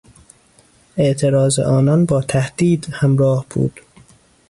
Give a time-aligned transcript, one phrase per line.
[0.97, 3.79] اعتراض آنان با تهدید همراه بود.